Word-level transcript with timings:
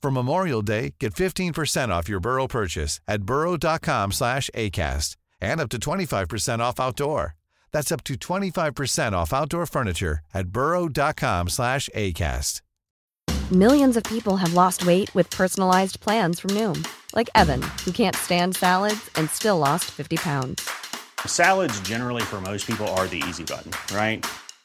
For 0.00 0.10
Memorial 0.10 0.62
Day, 0.62 0.94
get 1.00 1.14
15% 1.14 1.88
off 1.90 2.08
your 2.08 2.20
Burrow 2.20 2.46
purchase 2.46 3.00
at 3.08 3.22
burrow.com 3.22 4.12
slash 4.12 4.48
ACAST 4.54 5.16
and 5.40 5.60
up 5.60 5.68
to 5.70 5.78
25% 5.78 6.60
off 6.60 6.80
outdoor. 6.80 7.34
That's 7.72 7.92
up 7.92 8.04
to 8.04 8.14
25% 8.14 9.12
off 9.12 9.32
outdoor 9.32 9.66
furniture 9.66 10.20
at 10.32 10.48
burrow.com 10.48 11.48
slash 11.48 11.88
ACAST. 11.94 12.62
Millions 13.50 13.96
of 13.96 14.04
people 14.04 14.36
have 14.36 14.52
lost 14.52 14.86
weight 14.86 15.14
with 15.14 15.30
personalized 15.30 16.00
plans 16.00 16.38
from 16.38 16.50
Noom, 16.50 16.86
like 17.14 17.30
Evan, 17.34 17.62
who 17.84 17.92
can't 17.92 18.14
stand 18.14 18.54
salads 18.56 19.10
and 19.16 19.30
still 19.30 19.56
lost 19.58 19.86
50 19.86 20.18
pounds. 20.18 20.68
Salads 21.24 21.80
generally 21.80 22.22
for 22.22 22.42
most 22.42 22.66
people 22.66 22.86
are 22.88 23.06
the 23.06 23.22
easy 23.26 23.44
button, 23.44 23.72
right? 23.96 24.26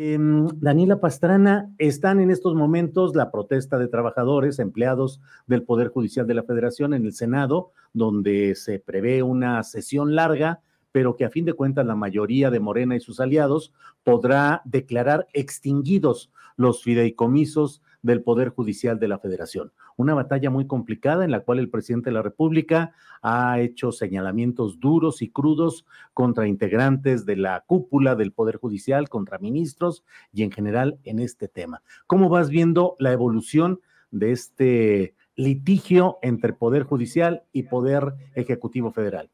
Em, 0.00 0.46
Daniela 0.60 1.00
Pastrana, 1.00 1.74
están 1.76 2.20
en 2.20 2.30
estos 2.30 2.54
momentos 2.54 3.16
la 3.16 3.32
protesta 3.32 3.78
de 3.78 3.88
trabajadores, 3.88 4.60
empleados 4.60 5.20
del 5.48 5.64
Poder 5.64 5.88
Judicial 5.88 6.24
de 6.24 6.34
la 6.34 6.44
Federación 6.44 6.94
en 6.94 7.04
el 7.04 7.12
Senado, 7.12 7.72
donde 7.92 8.54
se 8.54 8.78
prevé 8.78 9.24
una 9.24 9.60
sesión 9.64 10.14
larga, 10.14 10.60
pero 10.92 11.16
que 11.16 11.24
a 11.24 11.30
fin 11.30 11.44
de 11.44 11.54
cuentas 11.54 11.84
la 11.84 11.96
mayoría 11.96 12.52
de 12.52 12.60
Morena 12.60 12.94
y 12.94 13.00
sus 13.00 13.18
aliados 13.18 13.72
podrá 14.04 14.62
declarar 14.64 15.26
extinguidos 15.32 16.30
los 16.56 16.80
fideicomisos 16.84 17.82
del 18.02 18.22
Poder 18.22 18.50
Judicial 18.50 18.98
de 18.98 19.08
la 19.08 19.18
Federación. 19.18 19.72
Una 19.96 20.14
batalla 20.14 20.50
muy 20.50 20.66
complicada 20.66 21.24
en 21.24 21.30
la 21.30 21.40
cual 21.40 21.58
el 21.58 21.70
presidente 21.70 22.10
de 22.10 22.14
la 22.14 22.22
República 22.22 22.92
ha 23.22 23.60
hecho 23.60 23.92
señalamientos 23.92 24.80
duros 24.80 25.22
y 25.22 25.30
crudos 25.30 25.84
contra 26.14 26.46
integrantes 26.46 27.26
de 27.26 27.36
la 27.36 27.64
cúpula 27.66 28.14
del 28.14 28.32
Poder 28.32 28.56
Judicial, 28.56 29.08
contra 29.08 29.38
ministros 29.38 30.04
y 30.32 30.42
en 30.42 30.52
general 30.52 30.98
en 31.04 31.18
este 31.18 31.48
tema. 31.48 31.82
¿Cómo 32.06 32.28
vas 32.28 32.50
viendo 32.50 32.96
la 32.98 33.12
evolución 33.12 33.80
de 34.10 34.32
este 34.32 35.14
litigio 35.34 36.18
entre 36.22 36.52
Poder 36.52 36.84
Judicial 36.84 37.42
y 37.52 37.64
Poder 37.64 38.14
Ejecutivo 38.34 38.90
Federal? 38.90 39.30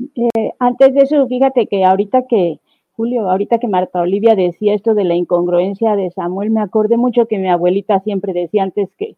Eh, 0.00 0.52
antes 0.60 0.94
de 0.94 1.00
eso, 1.00 1.26
fíjate 1.26 1.66
que 1.66 1.84
ahorita 1.84 2.22
que 2.28 2.60
Julio, 2.98 3.30
ahorita 3.30 3.60
que 3.60 3.68
Marta 3.68 4.00
Olivia 4.00 4.34
decía 4.34 4.74
esto 4.74 4.92
de 4.92 5.04
la 5.04 5.14
incongruencia 5.14 5.94
de 5.94 6.10
Samuel, 6.10 6.50
me 6.50 6.60
acordé 6.60 6.96
mucho 6.96 7.26
que 7.26 7.38
mi 7.38 7.48
abuelita 7.48 8.00
siempre 8.00 8.32
decía 8.32 8.64
antes 8.64 8.88
que 8.98 9.14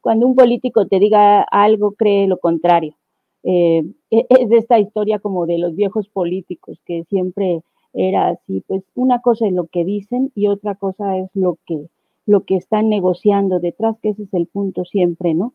cuando 0.00 0.26
un 0.26 0.34
político 0.34 0.86
te 0.86 0.98
diga 0.98 1.42
algo, 1.42 1.92
cree 1.92 2.26
lo 2.26 2.38
contrario. 2.38 2.94
Eh, 3.42 3.84
e, 4.10 4.26
es 4.26 4.48
de 4.48 4.56
esta 4.56 4.78
historia 4.78 5.18
como 5.18 5.44
de 5.44 5.58
los 5.58 5.76
viejos 5.76 6.08
políticos, 6.08 6.78
que 6.86 7.04
siempre 7.10 7.60
era 7.92 8.28
así, 8.28 8.64
pues 8.66 8.82
una 8.94 9.20
cosa 9.20 9.46
es 9.46 9.52
lo 9.52 9.66
que 9.66 9.84
dicen 9.84 10.32
y 10.34 10.46
otra 10.46 10.74
cosa 10.74 11.18
es 11.18 11.28
lo 11.34 11.58
que, 11.66 11.90
lo 12.24 12.44
que 12.46 12.56
están 12.56 12.88
negociando 12.88 13.60
detrás, 13.60 13.98
que 14.00 14.08
ese 14.08 14.22
es 14.22 14.32
el 14.32 14.46
punto 14.46 14.86
siempre, 14.86 15.34
¿no? 15.34 15.52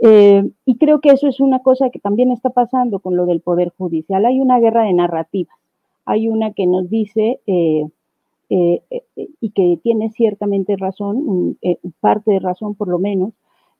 Eh, 0.00 0.46
y 0.66 0.76
creo 0.76 1.00
que 1.00 1.12
eso 1.12 1.28
es 1.28 1.40
una 1.40 1.60
cosa 1.60 1.88
que 1.88 1.98
también 1.98 2.30
está 2.30 2.50
pasando 2.50 2.98
con 2.98 3.16
lo 3.16 3.24
del 3.24 3.40
Poder 3.40 3.72
Judicial. 3.78 4.26
Hay 4.26 4.38
una 4.38 4.60
guerra 4.60 4.82
de 4.82 4.92
narrativas 4.92 5.57
hay 6.08 6.26
una 6.28 6.52
que 6.52 6.66
nos 6.66 6.88
dice, 6.88 7.38
eh, 7.46 7.86
eh, 8.48 8.80
eh, 8.90 9.28
y 9.42 9.50
que 9.50 9.78
tiene 9.82 10.08
ciertamente 10.08 10.74
razón, 10.78 11.58
parte 12.00 12.30
de 12.30 12.38
razón 12.38 12.74
por 12.74 12.88
lo 12.88 12.98
menos, 12.98 13.34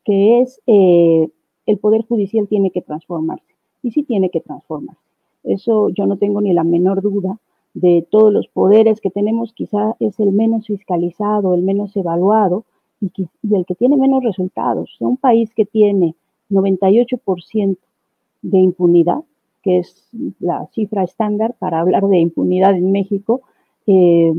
que 0.05 0.43
es 0.43 0.61
el 0.67 1.79
Poder 1.81 2.03
Judicial 2.07 2.47
tiene 2.47 2.71
que 2.71 2.83
transformarse. 2.83 3.55
Y 3.83 3.93
sí 3.93 4.03
tiene 4.03 4.29
que 4.29 4.43
transformarse. 4.43 5.01
Eso 5.43 5.89
yo 5.89 6.05
no 6.05 6.19
tengo 6.19 6.43
ni 6.43 6.53
la 6.53 6.65
menor 6.65 7.01
duda 7.01 7.39
de 7.73 8.07
todos 8.11 8.31
los 8.31 8.47
poderes 8.49 9.01
que 9.01 9.11
tenemos, 9.11 9.55
quizá 9.55 9.97
es 9.99 10.21
el 10.21 10.33
menos 10.33 10.67
fiscalizado, 10.67 11.55
el 11.55 11.63
menos 11.63 11.97
evaluado 11.97 12.67
y, 13.01 13.11
el 13.55 13.65
que 13.65 13.75
tiene 13.75 13.97
menos 13.97 14.23
resultados. 14.23 14.99
Un 15.01 15.17
país 15.17 15.55
que 15.55 15.65
tiene 15.65 16.15
98% 16.51 17.79
de 18.43 18.59
impunidad, 18.59 19.25
que 19.69 19.81
es 19.81 20.09
la 20.41 20.67
cifra 20.73 21.05
estándar 21.05 21.55
para 21.59 21.81
hablar 21.81 22.09
de 22.09 22.21
impunidad 22.21 22.75
en 22.75 22.91
México, 22.91 23.43
eh, 23.87 24.33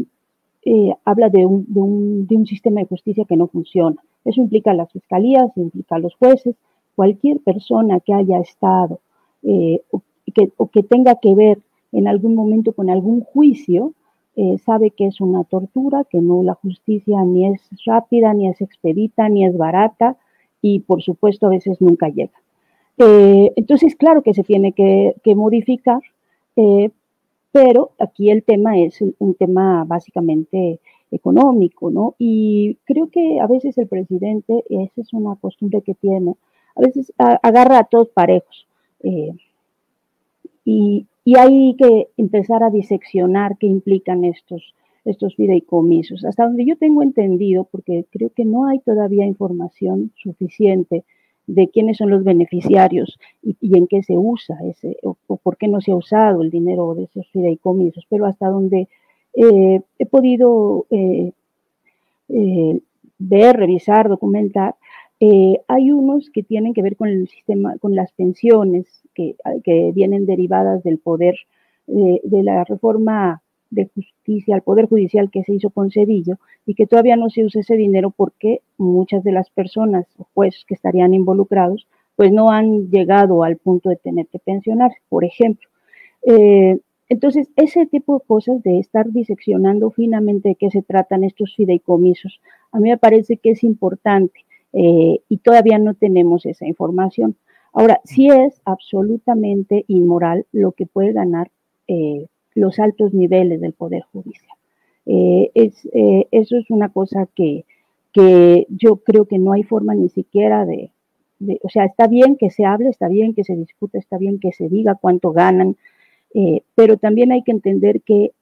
eh, 0.65 0.95
habla 1.05 1.29
de 1.29 1.45
un, 1.45 2.45
sistema 2.47 2.79
de 2.81 2.87
justicia 2.87 3.25
que 3.25 3.37
no 3.37 3.45
funciona. 3.45 4.01
Eso 4.25 4.41
implica 4.41 4.71
a 4.71 4.73
las 4.73 4.91
fiscalías, 4.91 5.55
implica 5.55 5.97
a 5.97 5.99
los 5.99 6.15
jueces, 6.15 6.55
cualquier 6.95 7.41
persona 7.41 7.99
que 7.99 8.11
haya 8.11 8.39
estado 8.39 9.01
eh, 9.43 9.83
o, 9.91 10.01
que, 10.33 10.51
o, 10.57 10.65
que, 10.69 10.81
tenga 10.81 11.13
que 11.21 11.35
ver 11.35 11.59
en 11.91 12.07
algún 12.07 12.33
momento 12.33 12.73
con 12.73 12.89
algún 12.89 13.21
juicio, 13.21 13.93
sabe 14.65 14.91
que 14.91 15.05
es 15.05 15.19
una 15.19 15.43
tortura, 15.43 16.05
que 16.09 16.21
no 16.21 16.43
la 16.43 16.53
justicia 16.53 17.23
ni 17.25 17.45
es 17.45 17.61
rápida, 17.85 18.33
ni 18.33 18.47
es 18.47 18.61
expedita, 18.61 19.27
ni 19.27 19.45
es 19.45 19.57
barata 19.57 20.15
y 20.61 20.79
por 20.79 21.03
supuesto 21.03 21.47
a 21.47 21.49
veces 21.49 21.81
nunca 21.81 22.07
llega. 22.07 22.39
Eh, 22.99 23.53
entonces, 23.55 23.95
claro 23.95 24.21
que 24.21 24.33
se 24.33 24.43
tiene 24.43 24.73
que, 24.73 25.15
modificar, 25.35 26.01
eh, 26.57 26.91
pero 27.51 27.91
aquí 27.97 28.29
el 28.29 28.43
tema 28.43 28.77
es 28.77 29.01
un 29.01 29.35
tema 29.35 29.85
básicamente 29.85 30.79
económico, 31.11 31.89
¿no? 31.91 32.15
Y 32.19 32.77
creo 32.85 33.09
que 33.09 33.39
a 33.39 33.47
veces 33.47 33.77
el 33.77 33.87
presidente, 33.87 34.63
esa 34.69 35.01
es 35.01 35.13
una 35.13 35.35
costumbre 35.37 35.81
que 35.81 35.95
tiene, 35.95 36.35
a 36.75 36.81
veces 36.81 37.13
agarra 37.17 37.79
a 37.79 37.83
todos 37.85 38.09
parejos. 38.09 38.67
Eh, 39.03 39.31
y, 40.65 41.05
hay 41.37 41.75
que 41.75 42.07
empezar 42.17 42.63
a 42.63 42.71
diseccionar 42.71 43.57
qué 43.59 43.67
implican 43.67 44.25
estos, 44.25 44.73
estos 45.05 45.35
fideicomisos. 45.35 46.25
Hasta 46.25 46.45
donde 46.45 46.65
yo 46.65 46.75
tengo 46.75 47.03
entendido, 47.03 47.65
porque 47.65 48.05
creo 48.09 48.31
que 48.35 48.45
no 48.45 48.65
hay 48.65 48.79
todavía 48.79 49.25
información 49.25 50.11
suficiente 50.15 51.05
de 51.49 51.67
quiénes 51.67 51.97
son 51.97 52.11
los 52.11 52.23
beneficiarios 52.23 53.19
y, 53.41 53.75
en 53.75 53.87
qué 53.87 54.03
se 54.03 54.17
usa 54.17 54.57
ese, 54.65 54.97
o, 55.03 55.15
por 55.37 55.57
qué 55.57 55.67
no 55.67 55.81
se 55.81 55.91
ha 55.91 55.95
usado 55.95 56.43
el 56.43 56.51
dinero 56.51 56.93
de 56.93 57.03
esos 57.03 57.27
fideicomisos, 57.29 58.05
pero 58.07 58.25
hasta 58.25 58.49
donde 58.49 58.87
eh, 59.33 59.81
he 59.97 60.05
podido 60.05 60.85
eh, 60.91 61.31
eh, 62.29 62.79
ver, 63.17 63.57
revisar, 63.57 64.09
documentar, 64.09 64.75
hay 65.67 65.91
unos 65.91 66.29
que 66.29 66.43
tienen 66.43 66.73
que 66.73 66.81
ver 66.81 66.95
con 66.95 67.09
el 67.09 67.27
sistema, 67.27 67.77
con 67.79 67.93
las 67.93 68.11
pensiones 68.13 68.85
que, 69.13 69.35
vienen 69.93 70.25
derivadas 70.25 70.81
del 70.83 70.97
poder 70.97 71.35
de 71.87 72.43
la 72.43 72.63
reforma 72.63 73.41
de 73.69 73.89
justicia, 73.93 74.55
al 74.55 74.61
Poder 74.61 74.87
Judicial 74.87 75.29
que 75.31 75.43
se 75.43 75.53
hizo 75.53 75.69
con 75.69 75.91
Cedillo 75.91 76.37
y 76.65 76.75
que 76.75 76.87
todavía 76.87 77.15
no 77.15 77.29
se 77.29 77.43
usa 77.43 77.61
ese 77.61 77.75
dinero 77.75 78.11
porque 78.15 78.61
muchas 78.77 79.23
de 79.23 79.31
las 79.31 79.49
personas 79.49 80.05
o 80.17 80.27
jueces 80.33 80.65
que 80.65 80.73
estarían 80.73 81.13
involucrados 81.13 81.87
pues 82.15 82.31
no 82.31 82.51
han 82.51 82.89
llegado 82.89 83.43
al 83.43 83.57
punto 83.57 83.89
de 83.89 83.95
tener 83.95 84.27
que 84.27 84.39
pensionarse, 84.39 84.97
por 85.07 85.23
ejemplo. 85.23 85.69
Eh, 86.25 86.79
entonces, 87.07 87.49
ese 87.55 87.85
tipo 87.85 88.19
de 88.19 88.25
cosas 88.25 88.61
de 88.61 88.77
estar 88.77 89.09
diseccionando 89.09 89.89
finamente 89.89 90.49
de 90.49 90.55
qué 90.55 90.69
se 90.69 90.81
tratan 90.81 91.23
estos 91.23 91.55
fideicomisos, 91.55 92.41
a 92.71 92.79
mí 92.79 92.89
me 92.89 92.97
parece 92.97 93.37
que 93.37 93.51
es 93.51 93.63
importante 93.63 94.41
eh, 94.73 95.21
y 95.29 95.37
todavía 95.37 95.79
no 95.79 95.93
tenemos 95.93 96.45
esa 96.45 96.67
información. 96.67 97.35
Ahora, 97.73 98.01
sí 98.03 98.27
es 98.29 98.61
absolutamente 98.65 99.85
inmoral 99.87 100.45
lo 100.51 100.73
que 100.73 100.85
puede 100.85 101.13
ganar 101.13 101.51
eh, 101.87 102.27
los 102.59 102.79
altos 102.79 103.13
niveles 103.13 103.61
del 103.61 103.73
Poder 103.73 104.03
Judicial. 104.11 104.57
Eh, 105.05 105.51
es, 105.55 105.87
eh, 105.93 106.27
eso 106.31 106.57
es 106.57 106.69
una 106.69 106.89
cosa 106.89 107.27
que, 107.33 107.65
que, 108.13 108.67
yo 108.69 108.97
creo 108.97 109.25
que 109.25 109.39
no 109.39 109.53
hay 109.53 109.63
forma 109.63 109.95
ni 109.95 110.09
siquiera 110.09 110.65
de, 110.65 110.91
o 111.63 111.69
sea, 111.69 111.85
está 111.85 112.07
bien 112.07 112.35
que 112.35 112.49
se 112.49 112.65
hable, 112.65 112.89
está 112.89 113.07
bien 113.07 113.33
que 113.33 113.43
se 113.43 113.55
discute, 113.55 113.97
está 113.97 114.17
bien 114.17 114.39
que 114.39 114.51
se 114.51 114.69
diga 114.69 114.95
cuánto 114.95 115.31
ganan, 115.31 115.77
eh, 116.33 116.61
pero 116.75 116.97
también 116.97 117.31
hay 117.31 117.43
que 117.43 117.51
entender 117.51 118.01
que 118.01 118.33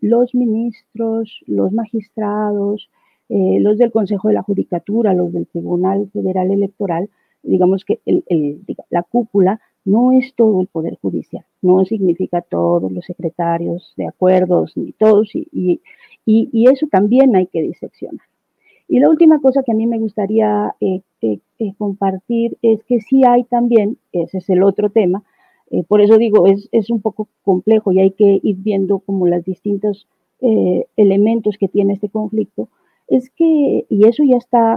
los 0.00 0.34
ministros, 0.34 1.42
los 1.46 1.72
magistrados, 1.72 2.88
los 3.28 3.76
del 3.76 3.92
Consejo 3.92 4.28
de 4.28 4.34
la 4.34 4.42
Judicatura, 4.42 5.12
los 5.12 5.30
del 5.30 5.46
Tribunal 5.46 6.08
Federal 6.10 6.50
Electoral, 6.50 7.10
digamos 7.42 7.84
que 7.84 8.00
la 8.88 9.02
cúpula 9.02 9.60
no 9.84 10.12
es 10.12 10.34
todo 10.34 10.62
el 10.62 10.68
Poder 10.68 10.96
Judicial, 11.02 11.44
no 11.62 11.84
significa 11.84 12.42
todos 12.42 12.90
los 12.90 13.04
secretarios 13.04 13.94
de 13.96 14.06
acuerdos, 14.06 14.76
ni 14.76 14.92
todos, 14.92 15.30
y, 15.34 15.80
eso 16.26 16.86
también 16.90 17.34
hay 17.34 17.46
que 17.46 17.62
diseccionar. 17.62 18.26
Y 18.88 18.98
la 18.98 19.08
última 19.08 19.40
cosa 19.40 19.62
que 19.62 19.72
a 19.72 19.74
mí 19.74 19.86
me 19.86 19.98
gustaría 19.98 20.74
eh, 20.80 21.00
eh, 21.22 21.38
eh, 21.58 21.72
compartir 21.78 22.58
es 22.62 22.82
que 22.84 23.00
sí 23.00 23.24
hay 23.24 23.44
también, 23.44 23.96
ese 24.12 24.38
es 24.38 24.50
el 24.50 24.62
otro 24.62 24.90
tema, 24.90 25.22
por 25.88 26.02
eso 26.02 26.18
digo, 26.18 26.46
es, 26.46 26.68
es, 26.70 26.90
un 26.90 27.00
poco 27.00 27.28
complejo 27.42 27.92
y 27.92 28.00
hay 28.00 28.10
que 28.10 28.40
ir 28.42 28.56
viendo 28.56 28.98
como 28.98 29.26
los 29.26 29.42
distintos 29.42 30.06
elementos 30.96 31.56
que 31.56 31.68
tiene 31.68 31.94
este 31.94 32.10
conflicto, 32.10 32.68
es 33.08 33.30
que, 33.30 33.86
y 33.88 34.06
eso 34.06 34.22
ya 34.22 34.36
está, 34.36 34.76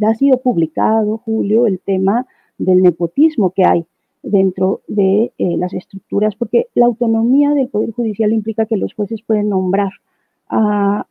ha 0.00 0.14
sido 0.14 0.36
publicado, 0.36 1.18
Julio, 1.18 1.66
el 1.66 1.80
tema 1.80 2.26
del 2.58 2.82
nepotismo 2.82 3.50
que 3.50 3.64
hay 3.64 3.86
dentro 4.26 4.80
de 4.88 5.32
eh, 5.38 5.56
las 5.56 5.72
estructuras, 5.72 6.34
porque 6.34 6.66
la 6.74 6.86
autonomía 6.86 7.50
del 7.50 7.68
Poder 7.68 7.92
Judicial 7.92 8.32
implica 8.32 8.66
que 8.66 8.76
los 8.76 8.92
jueces 8.92 9.22
pueden 9.22 9.48
nombrar 9.48 9.92
a, 10.48 11.06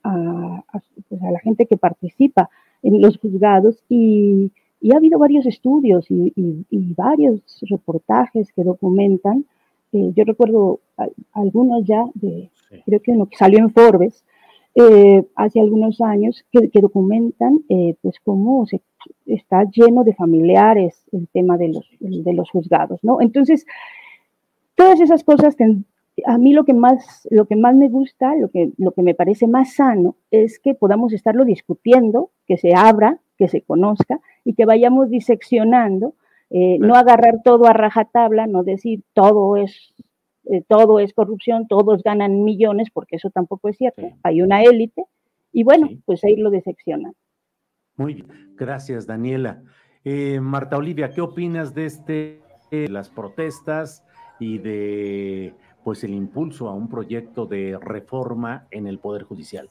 pues, 1.10 1.22
la 1.22 1.40
gente 1.40 1.66
que 1.66 1.78
participa 1.78 2.50
en 2.84 3.02
los 3.02 3.18
juzgados 3.18 3.84
y, 3.90 4.52
ha 4.94 4.98
habido 4.98 5.18
varios 5.18 5.46
estudios 5.46 6.06
y, 6.10 6.94
varios 6.96 7.42
reportajes 7.70 8.52
que 8.54 8.64
documentan, 8.64 9.46
eh, 9.92 10.12
yo 10.16 10.24
recuerdo 10.26 10.80
algunos 11.34 11.86
ya, 11.86 12.06
de, 12.14 12.50
creo 12.86 13.02
que 13.02 13.12
uno 13.12 13.26
que 13.26 13.38
salió 13.38 13.60
en 13.60 13.72
Forbes, 13.72 14.24
eh, 14.76 15.26
hace 15.36 15.60
algunos 15.60 16.02
años 16.02 16.46
que, 16.52 16.82
documentan 16.82 17.64
pues 18.02 18.16
cómo 18.24 18.66
se 18.68 18.82
está 19.26 19.64
lleno 19.66 20.04
de 20.04 20.14
familiares 20.14 21.06
el 21.12 21.28
tema 21.28 21.58
de 21.58 21.70
los, 21.70 21.90
de 22.00 22.34
los 22.34 22.50
juzgados, 22.50 23.04
¿no? 23.04 23.22
Entonces, 23.22 23.66
todas 24.76 25.00
esas 25.00 25.24
cosas, 25.24 25.56
a 26.26 26.38
mí 26.38 26.54
lo 26.54 26.64
que 26.64 26.74
más, 26.74 27.28
lo 27.32 27.46
que 27.46 27.56
más 27.56 27.76
me 27.76 27.90
gusta, 27.90 28.36
lo 28.36 28.50
que, 28.50 28.72
lo 28.78 28.92
que 28.92 29.02
me 29.02 29.16
parece 29.16 29.48
más 29.48 29.76
sano, 29.76 30.16
es 30.32 30.60
que 30.60 30.76
podamos 30.76 31.14
estarlo 31.14 31.46
discutiendo, 31.46 32.32
que 32.46 32.58
se 32.58 32.74
abra, 32.76 33.20
que 33.38 33.48
se 33.48 33.62
conozca 33.62 34.20
y 34.44 34.54
que 34.54 34.66
vayamos 34.66 35.10
diseccionando, 35.10 36.14
eh, 36.50 36.78
no 36.80 36.96
agarrar 36.96 37.42
todo 37.44 37.66
a 37.66 37.74
rajatabla, 37.74 38.48
no 38.48 38.64
decir 38.64 39.02
todo 39.14 39.58
es, 39.58 39.94
eh, 40.46 40.62
todo 40.68 41.00
es 41.00 41.14
corrupción, 41.14 41.68
todos 41.68 42.04
ganan 42.04 42.44
millones, 42.44 42.90
porque 42.94 43.16
eso 43.16 43.30
tampoco 43.30 43.70
es 43.70 43.78
cierto, 43.78 44.04
hay 44.24 44.42
una 44.42 44.62
élite, 44.62 45.06
y 45.52 45.64
bueno, 45.64 45.90
pues 46.06 46.24
ahí 46.24 46.36
lo 46.36 46.50
diseccionan. 46.50 47.14
Muy 47.98 48.16
bien, 48.16 48.54
gracias 48.56 49.08
Daniela. 49.08 49.62
Eh, 50.04 50.40
Marta 50.40 50.78
Olivia, 50.78 51.12
¿qué 51.12 51.22
opinas 51.22 51.74
de 51.74 51.86
este, 51.86 52.42
las 52.90 53.10
protestas 53.10 54.04
y 54.40 54.58
de 54.60 55.56
pues 55.84 56.04
el 56.04 56.14
impulso 56.14 56.68
a 56.68 56.74
un 56.74 56.90
proyecto 56.90 57.46
de 57.46 57.78
reforma 57.80 58.68
en 58.72 58.88
el 58.88 59.00
Poder 59.00 59.24
Judicial? 59.24 59.70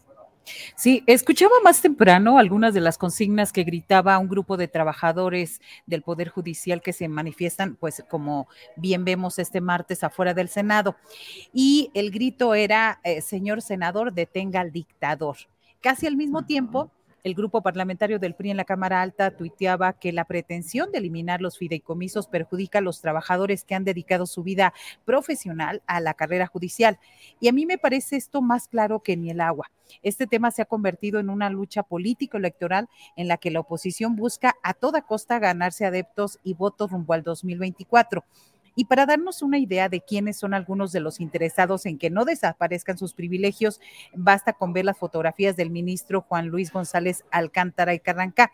Sí, 0.77 1.03
escuchaba 1.07 1.55
más 1.63 1.81
temprano 1.81 2.39
algunas 2.39 2.75
de 2.75 2.81
las 2.81 2.99
consignas 2.99 3.53
que 3.53 3.65
gritaba 3.65 4.19
un 4.19 4.29
grupo 4.29 4.57
de 4.57 4.69
trabajadores 4.69 5.61
del 5.87 6.03
Poder 6.03 6.29
Judicial 6.29 6.83
que 6.83 6.93
se 6.93 7.09
manifiestan, 7.09 7.77
pues 7.77 8.05
como 8.11 8.49
bien 8.77 9.05
vemos 9.05 9.39
este 9.39 9.61
martes 9.61 10.05
afuera 10.05 10.35
del 10.35 10.49
Senado. 10.49 10.97
Y 11.53 11.91
el 11.95 12.11
grito 12.11 12.55
era, 12.55 13.01
eh, 13.05 13.21
señor 13.23 13.63
senador, 13.63 14.13
detenga 14.13 14.61
al 14.61 14.73
dictador. 14.73 15.37
Casi 15.81 16.07
al 16.07 16.17
mismo 16.17 16.45
tiempo 16.45 16.91
el 17.25 17.35
grupo 17.35 17.63
parlamentario 17.63 18.19
del 18.19 18.35
PRI 18.35 18.51
en 18.51 18.59
la 18.59 18.67
Cámara 18.67 19.01
Alta 19.01 19.31
tuiteaba 19.31 19.95
que 19.95 20.13
la 20.13 20.27
pretensión 20.27 20.93
de 20.93 20.99
eliminar 20.99 21.41
los 21.41 21.57
fideicomisos 21.57 22.29
perjudica 22.29 22.79
a 22.79 22.83
los 22.83 23.01
trabajadores 23.01 23.65
que 23.65 23.75
han 23.75 23.83
dedicado 23.85 24.27
su 24.27 24.43
vida 24.43 24.75
profesional 25.07 25.83
a 25.87 26.01
la 26.01 26.13
carrera 26.13 26.47
judicial. 26.47 26.99
Y 27.41 27.49
a 27.49 27.53
mí 27.53 27.65
me 27.65 27.79
parece 27.79 28.17
esto 28.17 28.43
más 28.43 28.69
claro 28.69 29.01
que 29.01 29.17
ni 29.17 29.31
el 29.31 29.41
agua. 29.41 29.71
Este 30.03 30.27
tema 30.27 30.51
se 30.51 30.61
ha 30.61 30.67
convertido 30.67 31.19
en 31.19 31.31
una 31.31 31.49
lucha 31.49 31.83
político-electoral 31.83 32.89
en 33.17 33.29
la 33.29 33.39
que 33.39 33.51
la 33.51 33.61
oposición 33.61 34.17
busca 34.17 34.55
a 34.63 34.75
toda 34.75 35.03
costa 35.03 35.39
ganarse 35.39 35.87
adeptos 35.87 36.39
y 36.45 36.53
votos 36.53 36.91
rumbo 36.91 37.15
al 37.15 37.23
2024. 37.23 38.23
Y 38.75 38.87
para 38.87 39.07
darnos 39.07 39.43
una 39.43 39.59
idea 39.59 39.89
de 39.89 40.01
quiénes 40.01 40.37
son 40.37 40.55
algunos 40.55 40.93
de 40.93 41.01
los 41.01 41.21
interesados 41.21 41.87
en 41.87 41.99
que 41.99 42.11
no 42.11 42.25
desaparezcan 42.25 42.99
sus 42.99 43.15
privilegios, 43.15 43.81
basta 44.15 44.53
con 44.53 44.73
ver 44.73 44.85
las 44.85 44.99
fotografías 44.99 45.57
del 45.57 45.71
ministro 45.71 46.23
Juan 46.23 46.49
Luis 46.49 46.73
González 46.73 47.25
Alcántara 47.31 47.95
y 47.95 48.01
Carrancá. 48.01 48.53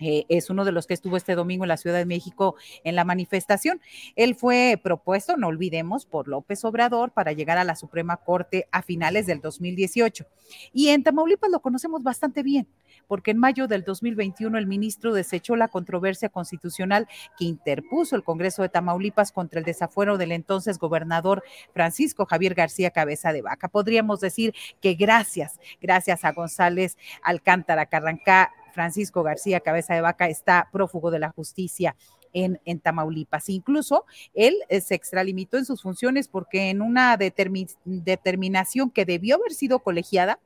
Eh, 0.00 0.24
es 0.28 0.50
uno 0.50 0.64
de 0.64 0.72
los 0.72 0.86
que 0.86 0.94
estuvo 0.94 1.16
este 1.16 1.34
domingo 1.34 1.64
en 1.64 1.68
la 1.68 1.76
Ciudad 1.76 1.98
de 1.98 2.06
México 2.06 2.56
en 2.82 2.96
la 2.96 3.04
manifestación. 3.04 3.80
Él 4.16 4.34
fue 4.34 4.80
propuesto, 4.82 5.36
no 5.36 5.48
olvidemos, 5.48 6.06
por 6.06 6.28
López 6.28 6.64
Obrador 6.64 7.12
para 7.12 7.32
llegar 7.32 7.58
a 7.58 7.64
la 7.64 7.76
Suprema 7.76 8.16
Corte 8.16 8.66
a 8.72 8.82
finales 8.82 9.26
del 9.26 9.40
2018. 9.40 10.26
Y 10.72 10.88
en 10.88 11.02
Tamaulipas 11.02 11.50
lo 11.50 11.60
conocemos 11.60 12.02
bastante 12.02 12.42
bien 12.42 12.66
porque 13.06 13.30
en 13.30 13.38
mayo 13.38 13.66
del 13.66 13.84
2021 13.84 14.58
el 14.58 14.66
ministro 14.66 15.12
desechó 15.12 15.56
la 15.56 15.68
controversia 15.68 16.28
constitucional 16.28 17.08
que 17.36 17.44
interpuso 17.44 18.16
el 18.16 18.24
Congreso 18.24 18.62
de 18.62 18.68
Tamaulipas 18.68 19.32
contra 19.32 19.58
el 19.58 19.64
desafuero 19.64 20.18
del 20.18 20.32
entonces 20.32 20.78
gobernador 20.78 21.42
Francisco 21.72 22.26
Javier 22.26 22.54
García 22.54 22.90
Cabeza 22.90 23.32
de 23.32 23.42
Vaca. 23.42 23.68
Podríamos 23.68 24.20
decir 24.20 24.54
que 24.80 24.94
gracias, 24.94 25.60
gracias 25.80 26.24
a 26.24 26.32
González 26.32 26.96
Alcántara 27.22 27.86
Carrancá, 27.86 28.52
Francisco 28.74 29.22
García 29.22 29.60
Cabeza 29.60 29.94
de 29.94 30.00
Vaca 30.00 30.28
está 30.28 30.68
prófugo 30.72 31.10
de 31.10 31.20
la 31.20 31.30
justicia 31.30 31.96
en, 32.32 32.80
Tamaulipas. 32.80 33.48
Incluso 33.48 34.04
él 34.34 34.56
eh, 34.68 34.80
se 34.80 34.94
extralimitó 34.94 35.56
en 35.56 35.64
sus 35.64 35.80
funciones 35.80 36.28
porque 36.28 36.70
en 36.70 36.82
una 36.82 37.16
determinación 37.16 38.90
que 38.90 39.04
debió 39.04 39.36
haber 39.36 39.52
sido 39.52 39.78
colegiada, 39.78 40.40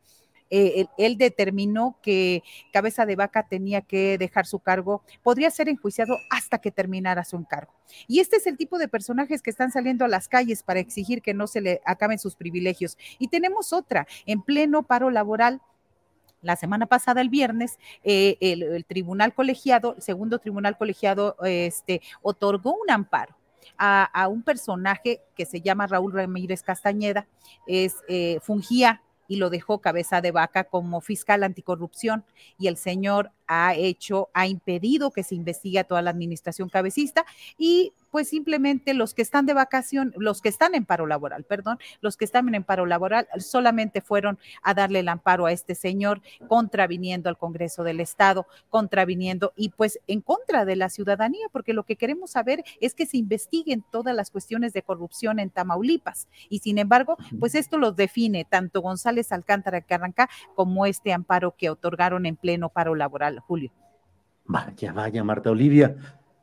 eh, 0.50 0.86
él, 0.96 1.18
determinó 1.18 1.98
que 2.02 2.42
Cabeza 2.72 3.04
de 3.04 3.16
Vaca 3.16 3.46
tenía 3.48 3.82
que 3.82 4.16
dejar 4.18 4.46
su 4.46 4.60
cargo, 4.60 5.02
podría 5.22 5.50
ser 5.50 5.68
enjuiciado 5.68 6.16
hasta 6.30 6.58
que 6.58 6.70
terminara 6.70 7.24
su 7.24 7.36
encargo. 7.36 7.72
Y 8.06 8.20
este 8.20 8.36
es 8.36 8.46
el 8.46 8.56
tipo 8.56 8.78
de 8.78 8.88
personajes 8.88 9.42
que 9.42 9.50
están 9.50 9.70
saliendo 9.70 10.04
a 10.04 10.08
las 10.08 10.28
calles 10.28 10.62
para 10.62 10.80
exigir 10.80 11.22
que 11.22 11.34
no 11.34 11.46
se 11.46 11.60
le 11.60 11.80
acaben 11.84 12.18
sus 12.18 12.34
privilegios. 12.34 12.96
Y 13.18 13.28
tenemos 13.28 13.72
otra, 13.72 14.06
en 14.26 14.42
pleno 14.42 14.84
paro 14.84 15.10
laboral, 15.10 15.60
la 16.42 16.56
semana 16.56 16.86
pasada, 16.86 17.20
el 17.20 17.28
viernes, 17.28 17.78
eh, 18.04 18.36
el, 18.40 18.84
tribunal 18.84 19.34
colegiado, 19.34 19.94
el 19.96 20.02
segundo 20.02 20.38
tribunal 20.38 20.76
colegiado, 20.76 21.36
este, 21.44 22.02
otorgó 22.22 22.74
un 22.74 22.90
amparo. 22.90 23.36
A, 23.76 24.26
un 24.28 24.42
personaje 24.42 25.20
que 25.36 25.44
se 25.44 25.60
llama 25.60 25.86
Raúl 25.86 26.12
Ramírez 26.12 26.62
Castañeda, 26.62 27.28
es, 27.66 27.96
eh, 28.08 28.40
fungía 28.42 29.02
y 29.28 29.36
lo 29.36 29.50
dejó 29.50 29.80
cabeza 29.80 30.20
de 30.20 30.32
vaca 30.32 30.64
como 30.64 31.00
fiscal 31.00 31.44
anticorrupción 31.44 32.24
y 32.58 32.66
el 32.66 32.76
señor 32.76 33.30
ha 33.48 33.74
hecho, 33.74 34.28
ha 34.34 34.46
impedido 34.46 35.10
que 35.10 35.24
se 35.24 35.34
investigue 35.34 35.80
a 35.80 35.84
toda 35.84 36.02
la 36.02 36.10
administración 36.10 36.68
cabecista 36.68 37.24
y 37.56 37.92
pues 38.10 38.28
simplemente 38.28 38.94
los 38.94 39.14
que 39.14 39.22
están 39.22 39.46
de 39.46 39.54
vacación, 39.54 40.14
los 40.16 40.40
que 40.40 40.48
están 40.48 40.74
en 40.74 40.84
paro 40.84 41.06
laboral, 41.06 41.44
perdón, 41.44 41.78
los 42.00 42.16
que 42.16 42.24
están 42.24 42.54
en 42.54 42.64
paro 42.64 42.86
laboral 42.86 43.28
solamente 43.38 44.00
fueron 44.00 44.38
a 44.62 44.74
darle 44.74 45.00
el 45.00 45.08
amparo 45.08 45.46
a 45.46 45.52
este 45.52 45.74
señor, 45.74 46.22
contraviniendo 46.48 47.28
al 47.28 47.36
Congreso 47.36 47.84
del 47.84 48.00
Estado, 48.00 48.46
contraviniendo 48.70 49.52
y 49.56 49.70
pues 49.70 50.00
en 50.06 50.20
contra 50.20 50.64
de 50.64 50.76
la 50.76 50.88
ciudadanía, 50.88 51.46
porque 51.52 51.72
lo 51.72 51.84
que 51.84 51.96
queremos 51.96 52.30
saber 52.30 52.64
es 52.80 52.94
que 52.94 53.06
se 53.06 53.18
investiguen 53.18 53.84
todas 53.90 54.14
las 54.14 54.30
cuestiones 54.30 54.72
de 54.72 54.82
corrupción 54.82 55.38
en 55.38 55.50
Tamaulipas. 55.50 56.28
Y 56.48 56.60
sin 56.60 56.78
embargo, 56.78 57.16
pues 57.38 57.54
esto 57.54 57.78
lo 57.78 57.92
define 57.92 58.44
tanto 58.44 58.80
González 58.80 59.32
Alcántara 59.32 59.80
Carranca 59.82 60.28
como 60.54 60.86
este 60.86 61.12
amparo 61.12 61.54
que 61.56 61.70
otorgaron 61.70 62.26
en 62.26 62.36
pleno 62.36 62.68
paro 62.68 62.94
laboral, 62.94 63.37
Julio. 63.40 63.70
Vaya, 64.44 64.92
vaya, 64.92 65.24
Marta 65.24 65.50
Olivia. 65.50 65.96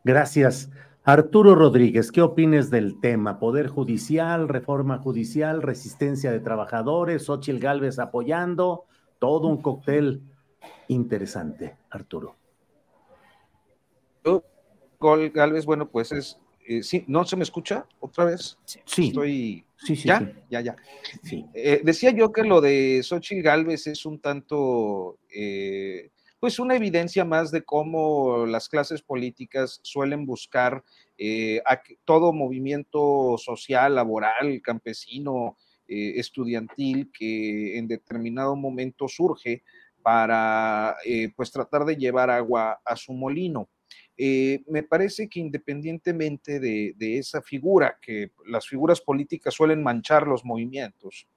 Gracias. 0.03 0.69
Arturo 1.03 1.53
Rodríguez, 1.53 2.11
¿qué 2.11 2.21
opines 2.21 2.71
del 2.71 2.99
tema? 2.99 3.39
Poder 3.39 3.67
judicial, 3.67 4.47
reforma 4.47 4.97
judicial, 4.97 5.61
resistencia 5.61 6.31
de 6.31 6.39
trabajadores, 6.39 7.25
Xochitl 7.25 7.59
Galvez 7.59 7.99
apoyando, 7.99 8.85
todo 9.19 9.47
un 9.47 9.61
cóctel 9.61 10.23
interesante, 10.87 11.77
Arturo. 11.91 12.35
Gol 14.99 15.29
Galvez, 15.29 15.65
bueno, 15.65 15.89
pues 15.89 16.11
es, 16.11 16.39
eh, 16.67 16.81
sí, 16.81 17.03
¿no 17.07 17.25
se 17.25 17.35
me 17.35 17.43
escucha 17.43 17.85
otra 17.99 18.25
vez? 18.25 18.57
Sí. 18.65 19.07
Estoy, 19.07 19.65
sí, 19.75 19.95
sí, 19.95 20.07
¿ya? 20.07 20.19
sí. 20.19 20.25
Ya, 20.49 20.61
ya. 20.61 20.75
Sí. 21.21 21.45
Eh, 21.53 21.81
decía 21.83 22.11
yo 22.11 22.31
que 22.31 22.43
lo 22.43 22.61
de 22.61 23.01
Xochitl 23.03 23.43
Galvez 23.43 23.85
es 23.87 24.05
un 24.05 24.19
tanto, 24.19 25.19
eh, 25.29 26.09
pues 26.45 26.59
una 26.59 26.75
evidencia 26.75 27.25
más 27.25 27.49
de 27.49 27.63
cómo 27.63 28.45
las 28.45 28.69
clases 28.69 29.01
políticas 29.01 29.79
suelen 29.81 30.27
buscar 30.27 30.83
eh, 31.17 31.59
todo 32.03 32.33
movimiento 32.33 33.35
social, 33.39 33.95
laboral, 33.95 34.61
campesino, 34.61 35.57
eh, 35.87 36.13
estudiantil 36.17 37.09
que 37.11 37.79
en 37.79 37.87
determinado 37.87 38.55
momento 38.55 39.07
surge 39.07 39.63
para 40.03 40.97
eh, 41.03 41.33
pues 41.35 41.51
tratar 41.51 41.83
de 41.83 41.97
llevar 41.97 42.29
agua 42.29 42.79
a 42.85 42.95
su 42.95 43.11
molino. 43.11 43.67
Me 44.15 44.83
parece 44.87 45.27
que 45.27 45.39
independientemente 45.39 46.59
de, 46.59 46.93
de, 46.95 47.17
esa 47.17 47.41
figura, 47.41 47.97
que 47.99 48.33
las 48.45 48.67
figuras 48.67 49.01
políticas 49.01 49.55
suelen 49.55 49.81
manchar 49.81 50.27
los 50.27 50.45
movimientos, 50.45 51.27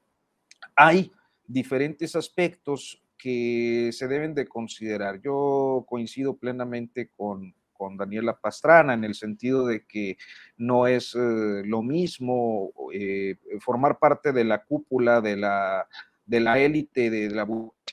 hay 0.76 1.10
diferentes 1.46 2.14
aspectos 2.14 3.00
que 3.18 3.90
se 3.92 4.06
deben 4.06 4.34
de 4.34 4.46
considerar. 4.46 5.20
Yo 5.20 5.84
coincido 5.88 6.36
plenamente 6.36 7.10
con, 7.16 7.54
con 7.78 7.96
Daniela 7.96 8.38
Pastrana 8.38 8.94
en 8.94 9.04
el 9.04 9.14
sentido 9.14 9.66
de 9.66 9.84
que 9.86 10.16
no 10.56 10.86
es 10.86 11.14
eh, 11.14 11.62
lo 11.64 11.82
mismo 11.82 12.72
eh, 12.92 13.36
formar 13.60 13.98
parte 13.98 14.32
de 14.32 14.44
la 14.44 14.62
cúpula 14.64 15.20
de 15.20 15.36
la 15.36 15.88
de 16.26 16.40
la 16.40 16.58
élite 16.58 17.08
de 17.08 17.30
la 17.30 17.48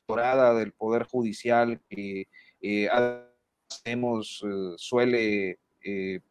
dorada 0.07 0.53
del 0.55 0.73
poder 0.73 1.03
judicial 1.03 1.79
que 1.89 2.27
eh, 2.61 2.89
hacemos 3.69 4.43
suele 4.77 5.59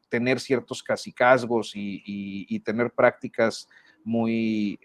tener 0.08 0.40
ciertos 0.40 0.82
casicazgos 0.82 1.76
y, 1.76 2.02
y, 2.04 2.46
y 2.48 2.58
tener 2.58 2.90
prácticas 2.90 3.68
muy 4.02 4.78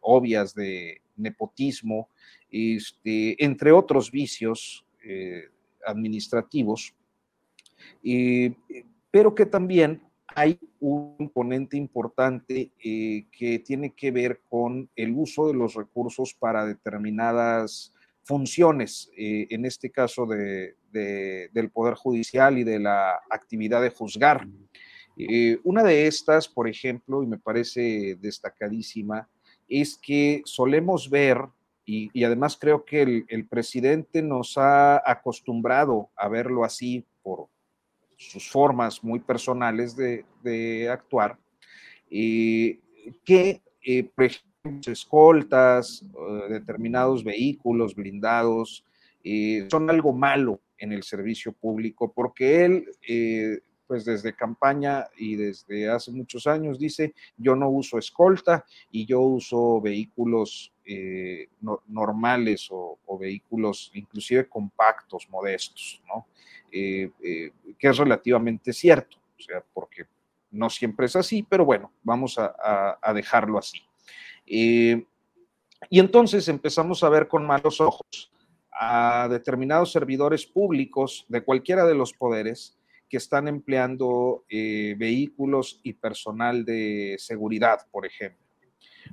obvias 0.00 0.54
de 0.54 1.02
nepotismo 1.16 2.08
este, 2.50 3.42
entre 3.44 3.72
otros 3.72 4.10
vicios 4.10 4.84
eh, 5.02 5.44
administrativos, 5.86 6.94
eh, 8.02 8.54
pero 9.10 9.34
que 9.34 9.46
también 9.46 10.02
hay 10.34 10.58
un 10.80 11.16
componente 11.16 11.76
importante 11.76 12.72
eh, 12.82 13.26
que 13.30 13.60
tiene 13.60 13.94
que 13.94 14.10
ver 14.10 14.40
con 14.48 14.90
el 14.96 15.12
uso 15.12 15.48
de 15.48 15.54
los 15.54 15.74
recursos 15.74 16.34
para 16.34 16.66
determinadas 16.66 17.92
funciones, 18.24 19.08
en 19.16 19.64
este 19.64 19.90
caso 19.90 20.26
de, 20.26 20.74
de, 20.90 21.48
del 21.52 21.70
Poder 21.70 21.94
Judicial 21.94 22.58
y 22.58 22.64
de 22.64 22.80
la 22.80 23.20
actividad 23.30 23.80
de 23.80 23.90
juzgar. 23.90 24.48
Una 25.62 25.84
de 25.84 26.08
estas, 26.08 26.48
por 26.48 26.68
ejemplo, 26.68 27.22
y 27.22 27.28
me 27.28 27.38
parece 27.38 28.16
destacadísima, 28.20 29.28
es 29.68 29.96
que 29.96 30.42
solemos 30.44 31.08
ver 31.08 31.38
y, 31.88 32.24
además 32.24 32.58
creo 32.60 32.84
que 32.84 33.24
el, 33.28 33.46
presidente 33.46 34.20
nos 34.20 34.58
ha 34.58 35.00
acostumbrado 35.08 36.10
a 36.16 36.28
verlo 36.28 36.64
así 36.64 37.04
por 37.22 37.46
sus 38.16 38.50
formas 38.50 39.04
muy 39.04 39.20
personales 39.20 39.94
de, 39.96 40.88
actuar, 40.90 41.38
eh, 42.10 42.80
que, 43.24 43.62
eh, 43.84 44.02
por 44.02 44.24
ejemplo, 44.24 44.92
escoltas, 44.92 46.02
eh, 46.02 46.52
determinados 46.54 47.22
vehículos 47.22 47.94
blindados, 47.94 48.84
eh, 49.22 49.68
son 49.70 49.88
algo 49.88 50.12
malo 50.12 50.60
en 50.78 50.92
el 50.92 51.04
servicio 51.04 51.52
público, 51.52 52.12
porque 52.12 52.64
él 52.64 53.62
pues 53.86 54.04
desde 54.04 54.34
campaña 54.34 55.06
y 55.16 55.36
desde 55.36 55.88
hace 55.88 56.10
muchos 56.10 56.48
años 56.48 56.76
dice, 56.76 57.14
yo 57.36 57.54
no 57.54 57.68
uso 57.68 57.98
escolta 57.98 58.64
y 58.90 59.06
yo 59.06 59.20
uso 59.20 59.80
vehículos 59.80 60.72
eh, 60.86 61.48
no, 61.60 61.82
normales 61.88 62.68
o, 62.70 62.98
vehículos 63.18 63.90
inclusive 63.94 64.48
compactos, 64.48 65.28
modestos, 65.30 66.02
¿no? 66.06 66.26
Eh, 66.70 67.10
eh, 67.22 67.52
que 67.78 67.88
es 67.88 67.96
relativamente 67.96 68.72
cierto, 68.72 69.16
o 69.16 69.42
sea, 69.42 69.64
porque 69.72 70.04
no 70.50 70.68
siempre 70.68 71.06
es 71.06 71.16
así, 71.16 71.42
pero 71.42 71.64
bueno, 71.64 71.92
vamos 72.02 72.38
a, 72.38 72.98
a, 73.00 73.12
dejarlo 73.14 73.58
así. 73.58 73.80
Y 74.44 75.06
entonces 75.90 76.48
empezamos 76.48 77.02
a 77.02 77.08
ver 77.08 77.26
con 77.26 77.46
malos 77.46 77.80
ojos 77.80 78.30
a 78.70 79.28
determinados 79.30 79.92
servidores 79.92 80.46
públicos 80.46 81.24
de 81.28 81.42
cualquiera 81.42 81.86
de 81.86 81.94
los 81.94 82.12
poderes, 82.12 82.76
que 83.08 83.16
están 83.16 83.48
empleando 83.48 84.44
eh, 84.48 84.94
vehículos 84.98 85.80
y 85.82 85.92
personal 85.92 86.64
de 86.64 87.16
seguridad, 87.18 87.86
por 87.90 88.04
ejemplo. 88.04 88.44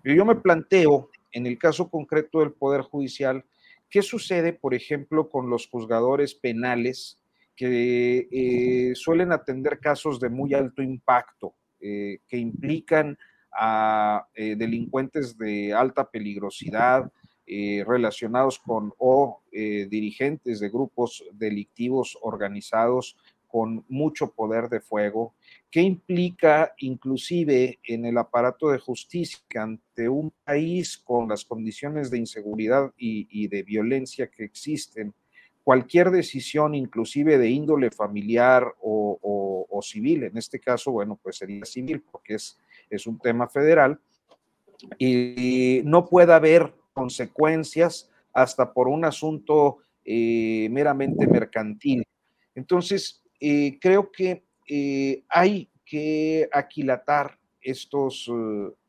Yo 0.04 0.26
me 0.26 0.36
planteo, 0.36 1.10
en 1.34 1.46
el 1.46 1.58
caso 1.58 1.90
concreto 1.90 2.40
del 2.40 2.54
Poder 2.54 2.82
Judicial, 2.82 3.44
¿qué 3.90 4.02
sucede, 4.02 4.54
por 4.54 4.74
ejemplo, 4.74 5.30
con 5.30 5.50
los 5.50 5.68
juzgadores 5.68 6.34
penales 6.34 7.20
que 7.56 8.28
eh, 8.32 8.96
suelen 8.96 9.32
atender 9.32 9.80
casos 9.80 10.20
de 10.20 10.30
muy 10.30 10.54
alto 10.54 10.82
impacto, 10.82 11.54
eh, 11.80 12.20
que 12.28 12.38
implican 12.38 13.18
a 13.52 14.28
eh, 14.34 14.56
delincuentes 14.56 15.38
de 15.38 15.74
alta 15.74 16.10
peligrosidad, 16.10 17.12
relacionados 17.86 18.58
con 18.58 18.94
o 18.98 19.42
dirigentes 19.52 20.62
de 20.62 20.70
grupos 20.70 21.26
delictivos 21.34 22.18
organizados 22.22 23.18
con 23.50 23.84
mucho 23.90 24.32
poder 24.32 24.70
de 24.70 24.80
fuego, 24.80 25.36
que 25.74 25.82
implica 25.82 26.76
inclusive 26.78 27.80
en 27.84 28.06
el 28.06 28.20
aparato 28.20 28.70
de 28.70 28.78
justicia 28.78 29.40
ante 29.56 30.08
un 30.08 30.32
país 30.44 31.00
con 31.00 31.28
las 31.28 31.46
condiciones 31.46 32.12
de 32.12 32.20
inseguridad 32.20 32.94
y, 32.96 33.48
de 33.48 33.64
violencia 33.64 34.30
que 34.30 34.44
existen, 34.44 35.16
cualquier 35.64 36.12
decisión, 36.12 36.76
inclusive 36.76 37.40
de 37.40 37.50
índole 37.50 37.90
familiar 37.90 38.72
o, 38.84 39.80
civil, 39.82 40.26
en 40.26 40.38
este 40.38 40.60
caso, 40.60 40.92
bueno, 40.92 41.20
pues 41.22 41.38
sería 41.38 41.66
civil 41.66 42.04
porque 42.10 42.36
es, 42.36 42.56
es 42.88 43.08
un 43.08 43.18
tema 43.18 43.50
federal, 43.50 44.00
y 45.00 45.82
no 45.86 46.06
puede 46.06 46.34
haber 46.34 46.72
consecuencias 46.94 48.12
hasta 48.32 48.72
por 48.74 48.88
un 48.88 49.06
asunto 49.06 49.80
eh, 50.06 50.70
meramente 50.70 51.26
mercantil. 51.26 52.06
Entonces, 52.54 53.24
eh, 53.40 53.80
creo 53.82 54.12
que 54.12 54.44
eh, 54.68 55.24
hay 55.30 55.70
que 55.86 56.50
aquilatar 56.52 57.38
estos 57.62 58.30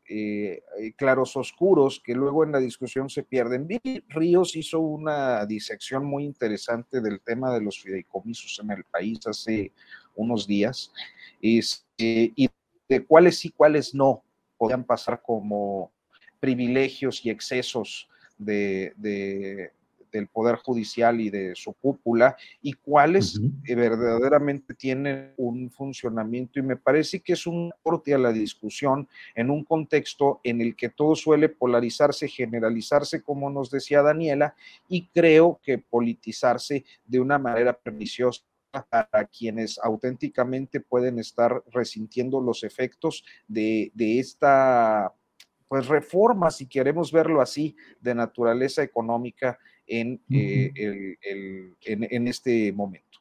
eh, 0.08 0.62
claros 0.96 1.36
oscuros 1.36 2.00
que 2.04 2.14
luego 2.14 2.44
en 2.44 2.52
la 2.52 2.58
discusión 2.58 3.08
se 3.08 3.22
pierden. 3.22 3.66
Billy 3.66 4.04
Ríos 4.08 4.56
hizo 4.56 4.80
una 4.80 5.46
disección 5.46 6.04
muy 6.04 6.24
interesante 6.24 7.00
del 7.00 7.20
tema 7.20 7.52
de 7.54 7.60
los 7.60 7.80
fideicomisos 7.80 8.60
en 8.62 8.70
el 8.70 8.84
país 8.84 9.26
hace 9.26 9.72
unos 10.16 10.46
días 10.46 10.92
este, 11.40 12.32
y 12.36 12.48
de 12.88 13.04
cuáles 13.04 13.38
sí, 13.38 13.50
cuáles 13.50 13.94
no 13.94 14.22
podían 14.56 14.84
pasar 14.84 15.22
como 15.22 15.92
privilegios 16.40 17.24
y 17.24 17.30
excesos 17.30 18.08
de, 18.38 19.70
del 20.14 20.28
Poder 20.28 20.56
Judicial 20.56 21.20
y 21.20 21.28
de 21.28 21.54
su 21.56 21.72
cúpula 21.72 22.36
y 22.62 22.72
cuáles 22.74 23.40
verdaderamente 23.62 24.72
tienen 24.74 25.34
un 25.36 25.70
funcionamiento. 25.70 26.60
Y 26.60 26.62
me 26.62 26.76
parece 26.76 27.20
que 27.20 27.32
es 27.32 27.46
un 27.46 27.72
aporte 27.72 28.14
a 28.14 28.18
la 28.18 28.32
discusión 28.32 29.08
en 29.34 29.50
un 29.50 29.64
contexto 29.64 30.40
en 30.44 30.60
el 30.60 30.76
que 30.76 30.88
todo 30.88 31.16
suele 31.16 31.48
polarizarse, 31.48 32.28
generalizarse, 32.28 33.22
como 33.22 33.50
nos 33.50 33.70
decía 33.70 34.02
Daniela, 34.02 34.54
y 34.88 35.06
creo 35.08 35.60
que 35.62 35.78
politizarse 35.78 36.84
de 37.04 37.20
una 37.20 37.38
manera 37.38 37.72
perniciosa 37.72 38.42
para 38.70 39.24
quienes 39.26 39.78
auténticamente 39.78 40.80
pueden 40.80 41.18
estar 41.18 41.62
resintiendo 41.72 42.40
los 42.40 42.62
efectos 42.62 43.24
de, 43.48 43.90
de 43.94 44.18
esta 44.20 45.12
pues 45.68 45.88
reforma, 45.88 46.50
si 46.50 46.66
queremos 46.66 47.10
verlo 47.10 47.40
así, 47.40 47.74
de 48.00 48.14
naturaleza 48.14 48.82
económica 48.82 49.58
en, 49.86 50.20
eh, 50.30 50.72
el, 50.74 51.18
el, 51.22 51.76
en, 51.82 52.06
en 52.10 52.28
este 52.28 52.72
momento. 52.72 53.20